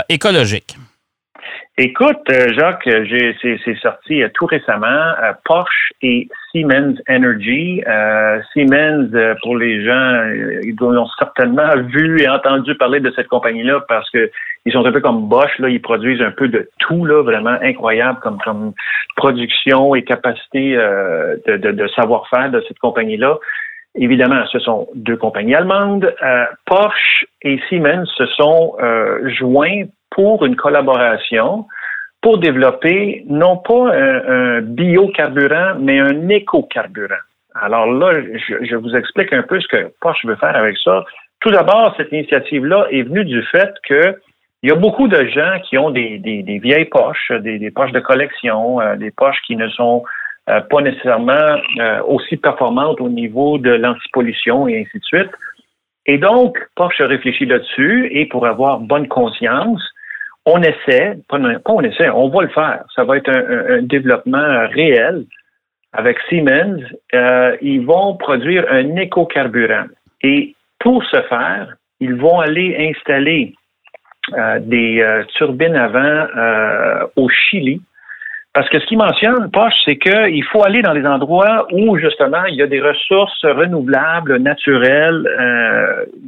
écologique. 0.08 0.76
Écoute, 1.80 2.28
Jacques, 2.28 2.88
c'est 3.42 3.78
sorti 3.80 4.22
tout 4.34 4.46
récemment. 4.46 5.12
Porsche 5.44 5.92
et 6.02 6.28
Siemens 6.50 6.96
Energy. 7.08 7.82
Siemens, 8.52 9.10
pour 9.42 9.56
les 9.56 9.84
gens, 9.84 10.22
ils 10.62 10.76
ont 10.80 11.06
certainement 11.18 11.76
vu 11.76 12.20
et 12.20 12.28
entendu 12.28 12.74
parler 12.74 13.00
de 13.00 13.12
cette 13.14 13.28
compagnie-là 13.28 13.84
parce 13.88 14.08
que 14.10 14.30
ils 14.64 14.72
sont 14.72 14.84
un 14.84 14.92
peu 14.92 15.00
comme 15.00 15.28
Bosch. 15.28 15.58
Là, 15.58 15.68
ils 15.68 15.80
produisent 15.80 16.22
un 16.22 16.30
peu 16.30 16.48
de 16.48 16.68
tout, 16.78 17.04
là, 17.04 17.22
vraiment 17.22 17.56
incroyable 17.62 18.18
comme, 18.20 18.72
production 19.16 19.94
et 19.94 20.04
capacité 20.04 20.76
de, 20.76 21.56
de, 21.56 21.70
de 21.72 21.88
savoir-faire 21.88 22.50
de 22.50 22.62
cette 22.68 22.78
compagnie-là. 22.78 23.36
Évidemment, 23.94 24.46
ce 24.52 24.58
sont 24.60 24.88
deux 24.94 25.16
compagnies 25.16 25.54
allemandes. 25.54 26.14
Porsche 26.66 27.26
et 27.42 27.58
Siemens 27.68 28.06
se 28.16 28.26
sont 28.26 28.76
joints 29.38 29.84
pour 30.10 30.44
une 30.44 30.56
collaboration 30.56 31.66
pour 32.20 32.38
développer 32.38 33.24
non 33.28 33.56
pas 33.58 33.92
un, 33.94 34.60
biocarburant, 34.60 35.76
mais 35.78 35.98
un 35.98 36.28
écocarburant. 36.28 37.14
Alors 37.54 37.86
là, 37.92 38.20
je, 38.22 38.76
vous 38.76 38.94
explique 38.94 39.32
un 39.32 39.42
peu 39.42 39.60
ce 39.60 39.68
que 39.68 39.92
Porsche 40.00 40.24
veut 40.26 40.36
faire 40.36 40.56
avec 40.56 40.76
ça. 40.78 41.04
Tout 41.40 41.50
d'abord, 41.50 41.94
cette 41.96 42.12
initiative-là 42.12 42.86
est 42.90 43.02
venue 43.02 43.24
du 43.24 43.42
fait 43.44 43.72
que 43.88 44.16
il 44.62 44.70
y 44.70 44.72
a 44.72 44.76
beaucoup 44.76 45.06
de 45.06 45.24
gens 45.28 45.60
qui 45.68 45.78
ont 45.78 45.90
des, 45.90 46.18
vieilles 46.62 46.86
poches, 46.86 47.30
des, 47.30 47.70
poches 47.70 47.92
de 47.92 48.00
collection, 48.00 48.80
euh, 48.80 48.96
des 48.96 49.12
poches 49.12 49.40
qui 49.46 49.54
ne 49.54 49.68
sont 49.68 50.02
euh, 50.50 50.60
pas 50.62 50.80
nécessairement 50.80 51.60
euh, 51.78 52.02
aussi 52.02 52.36
performantes 52.36 53.00
au 53.00 53.08
niveau 53.08 53.58
de 53.58 53.70
l'antipollution 53.70 54.66
et 54.66 54.80
ainsi 54.80 54.98
de 54.98 55.04
suite. 55.04 55.30
Et 56.06 56.18
donc, 56.18 56.58
Porsche 56.74 57.02
réfléchit 57.02 57.46
là-dessus 57.46 58.08
et 58.10 58.26
pour 58.26 58.46
avoir 58.46 58.80
bonne 58.80 59.06
conscience, 59.06 59.82
on 60.48 60.62
essaie, 60.62 61.18
pas, 61.28 61.38
on 61.66 61.82
essaie, 61.82 62.08
on 62.10 62.28
va 62.28 62.42
le 62.42 62.48
faire. 62.48 62.84
Ça 62.94 63.04
va 63.04 63.16
être 63.16 63.30
un, 63.30 63.82
développement 63.82 64.66
réel 64.68 65.24
avec 65.92 66.18
Siemens. 66.28 66.82
Euh, 67.14 67.56
ils 67.60 67.84
vont 67.84 68.16
produire 68.16 68.64
un 68.70 68.96
écocarburant. 68.96 69.86
Et 70.22 70.54
pour 70.78 71.04
ce 71.04 71.20
faire, 71.22 71.74
ils 72.00 72.14
vont 72.14 72.40
aller 72.40 72.90
installer 72.90 73.54
euh, 74.36 74.58
des 74.60 75.00
euh, 75.00 75.24
turbines 75.36 75.76
avant 75.76 76.26
au 77.16 77.28
Chili. 77.28 77.82
Parce 78.54 78.68
que 78.70 78.80
ce 78.80 78.86
qu'ils 78.86 78.98
mentionnent, 78.98 79.50
Poche, 79.52 79.74
c'est 79.84 79.98
qu'il 79.98 80.44
faut 80.44 80.64
aller 80.64 80.82
dans 80.82 80.94
les 80.94 81.06
endroits 81.06 81.66
où, 81.72 81.98
justement, 81.98 82.44
il 82.46 82.56
y 82.56 82.62
a 82.62 82.66
des 82.66 82.80
ressources 82.80 83.44
renouvelables, 83.44 84.38
naturelles, 84.38 85.28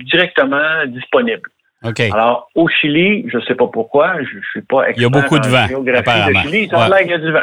directement 0.05 0.87
disponibles. 0.87 1.49
Alors, 1.83 2.51
au 2.55 2.69
Chili, 2.69 3.25
je 3.29 3.39
ne 3.39 3.43
sais 3.43 3.55
pas 3.55 3.67
pourquoi, 3.67 4.23
je 4.23 4.37
ne 4.37 4.43
suis 4.43 4.61
pas 4.61 4.89
expert 4.89 4.99
Il 4.99 5.03
y 5.03 5.07
a 5.07 5.09
beaucoup 5.09 5.39
de 5.39 5.49
vent, 5.49 5.67
apparemment. 5.97 6.43
De 6.43 6.49
Chili, 6.49 6.69
ça 6.69 6.91
ouais. 6.91 7.07
y 7.07 7.13
a 7.13 7.19
du 7.19 7.33
vent. 7.33 7.41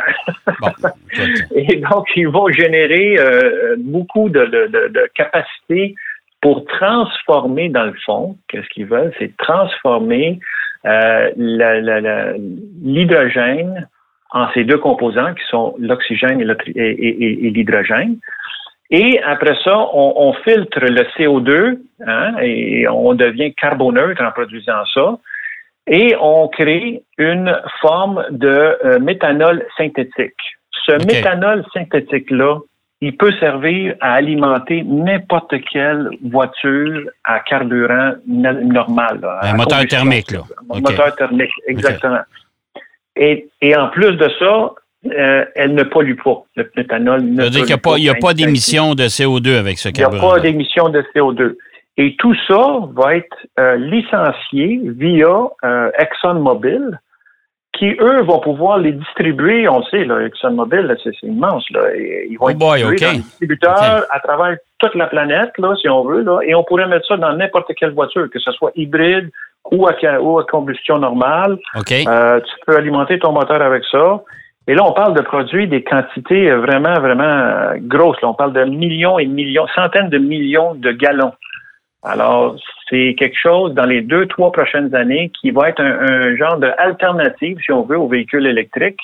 Et 1.56 1.78
donc, 1.78 2.06
ils 2.16 2.28
vont 2.28 2.48
générer 2.50 3.18
euh, 3.18 3.76
beaucoup 3.80 4.30
de, 4.30 4.46
de, 4.46 4.68
de, 4.90 5.10
capacités 5.16 5.96
pour 6.42 6.66
transformer, 6.66 7.70
dans 7.70 7.86
le 7.86 7.96
fond, 8.06 8.38
qu'est-ce 8.48 8.68
qu'ils 8.70 8.86
veulent, 8.86 9.12
c'est 9.18 9.36
transformer 9.38 10.40
euh, 10.86 11.32
l'hydrogène 12.84 13.88
en 14.32 14.48
ces 14.54 14.64
deux 14.64 14.78
composants 14.78 15.34
qui 15.34 15.44
sont 15.50 15.76
l'oxygène 15.80 16.40
et 16.76 17.50
l'hydrogène. 17.50 18.18
Et 18.90 19.20
après 19.22 19.56
ça, 19.64 19.78
on, 19.94 20.34
filtre 20.46 20.80
le 20.80 21.04
CO2 21.18 21.78
hein, 22.06 22.36
et 22.42 22.88
on 22.88 23.14
devient 23.16 23.54
carboneutre 23.54 24.22
en 24.24 24.32
produisant 24.32 24.86
ça. 24.94 25.18
et 25.88 26.16
on 26.20 26.48
crée 26.48 27.02
une 27.18 27.54
forme 27.82 28.26
de 28.32 28.78
euh, 28.86 29.00
méthanol 29.00 29.66
synthétique. 29.78 30.36
Ce 30.86 30.94
méthanol 31.06 31.66
synthétique-là, 31.74 32.60
il 33.02 33.16
peut 33.16 33.32
servir 33.40 33.96
à 34.00 34.14
alimenter 34.14 34.84
n'importe 34.84 35.54
quelle 35.72 36.10
voiture 36.24 37.10
à 37.26 37.40
carburant 37.42 38.14
no- 38.26 38.62
normal. 38.64 39.20
là, 39.22 39.40
Un 39.44 39.54
moteur 39.54 39.86
thermique, 39.86 40.32
là. 40.32 40.42
Un 40.74 40.80
moteur 40.80 41.16
thermique, 41.16 41.52
exactement. 41.68 42.22
Et, 43.16 43.48
et 43.62 43.76
en 43.76 43.90
plus 43.90 44.14
de 44.16 44.30
ça, 44.40 44.72
euh, 45.06 45.46
elle 45.56 45.74
ne 45.76 45.84
pollue 45.84 46.16
pas. 46.24 46.44
Le 46.56 46.70
méthanol 46.76 47.22
ne 47.22 47.38
Ça 47.38 47.44
veut 47.44 47.50
dire 47.50 47.60
qu'il 47.62 47.68
n'y 47.68 47.74
a 47.74 47.78
pas, 47.78 47.98
il 47.98 48.04
y 48.04 48.10
a 48.10 48.14
pas 48.16 48.20
Quand- 48.30 48.34
d'émission 48.34 48.96
de 48.96 49.04
CO2 49.04 49.58
avec 49.58 49.78
ce 49.78 49.90
il 49.90 49.94
n'y 49.94 50.00
a 50.04 50.08
carburant. 50.10 50.32
pas 50.34 50.40
d'émission 50.40 50.90
de 50.90 51.04
CO2. 51.16 51.56
Et 52.00 52.16
tout 52.20 52.36
ça 52.48 52.80
va 52.94 53.16
être 53.16 53.38
euh, 53.60 53.76
licencié 53.78 54.80
via 54.84 55.28
euh, 55.64 55.90
ExxonMobil, 55.98 57.00
qui, 57.74 57.90
eux, 58.00 58.22
vont 58.24 58.40
pouvoir 58.40 58.80
les 58.80 58.92
distribuer. 58.92 59.68
On 59.68 59.80
le 59.80 59.84
sait, 59.86 60.04
là, 60.06 60.22
ExxonMobil, 60.26 60.96
c'est 61.04 61.12
immense. 61.24 61.64
Là, 61.72 61.96
ils 61.96 62.36
vont 62.40 62.46
Oh 62.46 62.50
être 62.50 62.58
boy, 62.58 62.80
distribués 62.80 63.06
dans 63.06 63.12
les 63.14 63.18
distributeurs 63.20 64.06
à 64.10 64.20
travers 64.20 64.58
toute 64.80 64.96
la 64.96 65.08
planète, 65.08 65.52
là, 65.60 65.76
si 65.80 65.88
on 65.90 66.04
veut. 66.04 66.22
Là, 66.24 66.40
et 66.44 66.56
on 66.56 66.64
pourrait 66.64 66.88
mettre 66.88 67.08
ça 67.08 67.18
dans 67.18 67.34
n'importe 67.34 67.72
quelle 67.76 67.92
voiture, 67.94 68.28
que 68.32 68.40
ce 68.40 68.52
soit 68.52 68.72
hybride 68.76 69.30
ou 69.72 69.88
à, 69.88 69.94
ca- 70.00 70.20
ou 70.22 70.40
à 70.40 70.46
combustion 70.46 70.98
normale. 70.98 71.58
OK. 71.76 71.92
Euh, 72.08 72.40
tu 72.40 72.52
peux 72.66 72.76
alimenter 72.78 73.20
ton 73.20 73.32
moteur 73.32 73.62
avec 73.62 73.84
ça. 73.92 74.22
Et 74.70 74.74
là, 74.76 74.84
on 74.86 74.92
parle 74.92 75.16
de 75.16 75.22
produits 75.22 75.68
des 75.68 75.82
quantités 75.84 76.50
euh, 76.52 76.60
vraiment, 76.60 76.96
vraiment 77.00 77.24
euh, 77.24 77.76
grosses. 77.80 78.22
Là, 78.22 78.30
on 78.30 78.34
parle 78.34 78.54
de 78.54 78.64
millions 78.66 79.18
et 79.18 79.26
millions, 79.26 79.66
centaines 79.76 80.10
de 80.10 80.18
millions 80.18 80.76
de 80.76 80.92
gallons. 80.92 81.34
Alors, 82.04 82.56
c'est 82.90 83.16
quelque 83.18 83.38
chose 83.42 83.74
dans 83.74 83.86
les 83.86 84.02
deux, 84.02 84.28
trois 84.28 84.52
prochaines 84.52 84.94
années 84.94 85.32
qui 85.42 85.52
va 85.52 85.70
être 85.70 85.82
un, 85.82 86.00
un 86.02 86.36
genre 86.36 86.58
d'alternative, 86.58 87.58
si 87.64 87.72
on 87.72 87.84
veut, 87.84 87.98
aux 87.98 88.08
véhicules 88.08 88.46
électriques 88.46 89.00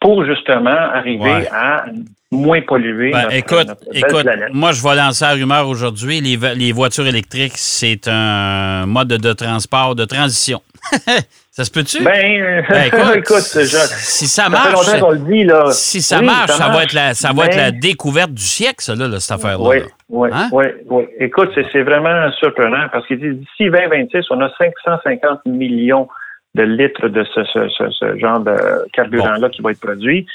pour 0.00 0.24
justement 0.24 0.70
arriver 0.70 1.22
Ouais. 1.30 1.48
à 1.52 1.86
moins 2.30 2.60
polluer 2.60 3.10
Ben, 3.10 3.22
notre, 3.24 3.34
écoute, 3.36 3.66
notre 3.66 3.90
belle 3.90 3.98
écoute, 3.98 4.22
planète. 4.22 4.48
moi, 4.52 4.72
je 4.72 4.82
vais 4.82 4.94
lancer 4.96 5.24
la 5.24 5.32
rumeur 5.32 5.68
aujourd'hui. 5.68 6.20
Les 6.20 6.72
voitures 6.72 7.06
électriques, 7.06 7.56
c'est 7.56 8.06
un 8.08 8.86
mode 8.86 9.08
de 9.08 9.32
transport 9.32 9.94
de 9.94 10.04
transition. 10.04 10.60
ça 11.50 11.64
se 11.64 11.70
peut-tu? 11.70 12.02
Ben, 12.04 12.40
euh, 12.42 12.62
Ben, 12.68 12.84
écoute, 13.16 13.38
je- 13.54 13.66
si 13.66 14.26
ça 14.26 14.44
ça 14.44 14.44
fait 14.44 14.50
marche, 14.50 14.72
longtemps 14.86 15.06
qu'on 15.06 15.12
le 15.12 15.18
dit, 15.18 15.44
là. 15.44 15.70
si 15.72 16.00
ça 16.02 16.18
Oui, 16.20 16.26
marche, 16.26 16.50
ça, 16.52 16.68
va 16.68 16.82
être 16.84 16.92
la, 16.92 17.14
ça 17.14 17.32
va 17.32 17.46
être 17.46 17.56
la 17.56 17.70
découverte 17.70 18.32
du 18.32 18.42
siècle, 18.42 18.76
ça, 18.80 18.94
là, 18.94 19.18
cette 19.20 19.32
affaire-là. 19.32 19.68
Oui, 19.68 19.78
là. 19.80 19.86
oui, 20.08 20.28
Hein? 20.32 20.48
oui, 20.52 20.64
oui. 20.86 21.04
Écoute, 21.18 21.50
c'est 21.72 21.82
vraiment 21.82 22.30
surprenant 22.38 22.88
parce 22.92 23.06
dit 23.08 23.16
d'ici 23.16 23.70
2026, 23.70 24.26
on 24.30 24.40
a 24.40 24.50
550 24.58 25.46
millions 25.46 26.08
de 26.54 26.62
litres 26.62 27.08
de 27.08 27.24
ce, 27.34 27.44
ce, 27.44 27.68
ce, 27.68 27.90
ce 27.90 28.18
genre 28.18 28.40
de 28.40 28.54
carburant-là 28.92 29.48
qui 29.50 29.60
va 29.62 29.70
être 29.72 29.80
produit. 29.80 30.26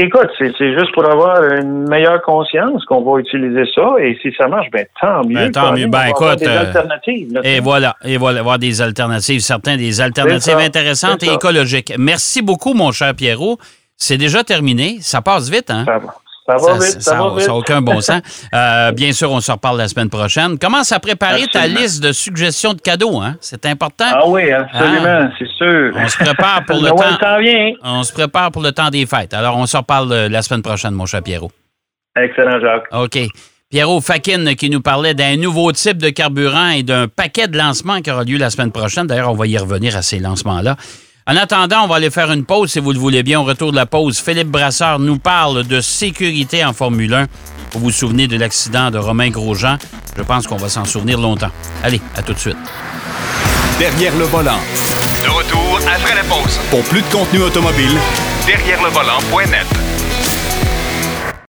Écoute, 0.00 0.28
c'est 0.38 0.78
juste 0.78 0.92
pour 0.94 1.10
avoir 1.10 1.42
une 1.42 1.88
meilleure 1.88 2.22
conscience 2.22 2.84
qu'on 2.84 3.02
va 3.02 3.18
utiliser 3.18 3.64
ça 3.74 3.96
et 3.98 4.16
si 4.22 4.32
ça 4.38 4.46
marche, 4.46 4.68
ben 4.70 4.86
tant 5.00 5.24
mieux. 5.24 5.34
Ben, 5.34 5.50
tant 5.50 5.72
mieux. 5.72 5.88
Ben, 5.88 6.06
écoute, 6.06 6.38
des 6.38 6.46
euh, 6.46 6.60
alternatives. 6.60 7.32
là, 7.32 7.40
tu 7.42 7.48
Et 7.48 7.58
voilà, 7.58 7.96
et 8.04 8.16
voilà, 8.16 8.38
avoir 8.38 8.60
des 8.60 8.80
alternatives, 8.80 9.40
certains 9.40 9.76
des 9.76 10.00
alternatives 10.00 10.56
intéressantes 10.56 11.24
et 11.24 11.32
écologiques. 11.32 11.92
Merci 11.98 12.42
beaucoup, 12.42 12.74
mon 12.74 12.92
cher 12.92 13.12
Pierrot. 13.12 13.58
C'est 13.96 14.18
déjà 14.18 14.44
terminé. 14.44 14.98
Ça 15.00 15.20
passe 15.20 15.50
vite, 15.50 15.68
hein? 15.68 15.82
Ça 15.84 15.98
va. 15.98 16.14
Ça 16.48 16.56
va 16.56 16.74
vite, 16.78 17.02
ça, 17.02 17.14
va 17.14 17.34
vite. 17.36 17.46
n'a 17.46 17.54
aucun 17.54 17.82
bon 17.82 18.00
sens. 18.00 18.22
Euh, 18.54 18.90
bien 18.92 19.12
sûr, 19.12 19.30
on 19.30 19.40
se 19.40 19.52
reparle 19.52 19.76
la 19.76 19.86
semaine 19.88 20.08
prochaine. 20.08 20.58
Commence 20.58 20.92
à 20.92 20.98
préparer 20.98 21.46
ta 21.46 21.66
liste 21.66 22.02
de 22.02 22.12
suggestions 22.12 22.72
de 22.72 22.80
cadeaux, 22.80 23.20
hein? 23.20 23.36
C'est 23.40 23.66
important. 23.66 24.06
Ah 24.10 24.26
oui, 24.26 24.50
absolument, 24.50 25.30
c'est 25.38 25.48
sûr. 25.58 25.92
On 25.94 26.08
se 26.08 26.16
prépare 26.16 26.64
pour 26.66 26.76
le 26.82 26.88
Noël 26.88 27.18
temps. 27.20 27.38
vient. 27.38 27.72
On 27.82 28.02
se 28.02 28.12
prépare 28.12 28.50
pour 28.50 28.62
le 28.62 28.72
temps 28.72 28.88
des 28.88 29.04
fêtes. 29.04 29.34
Alors, 29.34 29.56
on 29.58 29.66
se 29.66 29.76
reparle 29.76 30.10
euh, 30.12 30.28
la 30.30 30.40
semaine 30.42 30.62
prochaine, 30.62 30.92
mon 30.92 31.04
cher 31.04 31.22
Pierrot. 31.22 31.52
Excellent, 32.16 32.58
Jacques. 32.60 32.86
OK. 32.92 33.18
Pierrot 33.70 34.00
Fakin 34.00 34.54
qui 34.54 34.70
nous 34.70 34.80
parlait 34.80 35.12
d'un 35.12 35.36
nouveau 35.36 35.70
type 35.72 35.98
de 35.98 36.08
carburant 36.08 36.70
et 36.70 36.82
d'un 36.82 37.06
paquet 37.06 37.48
de 37.48 37.58
lancements 37.58 38.00
qui 38.00 38.10
aura 38.10 38.24
lieu 38.24 38.38
la 38.38 38.48
semaine 38.48 38.72
prochaine. 38.72 39.06
D'ailleurs, 39.06 39.30
on 39.30 39.34
va 39.34 39.46
y 39.46 39.58
revenir 39.58 39.94
à 39.94 40.00
ces 40.00 40.18
lancements-là. 40.18 40.76
En 41.28 41.36
attendant, 41.36 41.84
on 41.84 41.88
va 41.88 41.96
aller 41.96 42.08
faire 42.08 42.32
une 42.32 42.46
pause 42.46 42.72
si 42.72 42.80
vous 42.80 42.90
le 42.90 42.98
voulez 42.98 43.22
bien. 43.22 43.38
Au 43.38 43.44
retour 43.44 43.70
de 43.70 43.76
la 43.76 43.84
pause, 43.84 44.18
Philippe 44.18 44.48
Brasseur 44.48 44.98
nous 44.98 45.18
parle 45.18 45.62
de 45.62 45.82
sécurité 45.82 46.64
en 46.64 46.72
Formule 46.72 47.12
1. 47.12 47.26
Vous 47.72 47.80
vous 47.80 47.90
souvenez 47.90 48.26
de 48.26 48.38
l'accident 48.38 48.90
de 48.90 48.96
Romain 48.96 49.28
Grosjean? 49.28 49.76
Je 50.16 50.22
pense 50.22 50.46
qu'on 50.46 50.56
va 50.56 50.70
s'en 50.70 50.86
souvenir 50.86 51.20
longtemps. 51.20 51.50
Allez, 51.82 52.00
à 52.16 52.22
tout 52.22 52.32
de 52.32 52.38
suite. 52.38 52.56
Derrière 53.78 54.16
le 54.16 54.24
volant. 54.24 54.58
De 55.22 55.28
retour 55.28 55.78
après 55.94 56.14
la 56.14 56.24
pause. 56.24 56.58
Pour 56.70 56.82
plus 56.84 57.02
de 57.02 57.12
contenu 57.12 57.42
automobile, 57.42 57.98
Derrière 58.46 58.82
le 58.82 58.88
volant.net. 58.88 59.97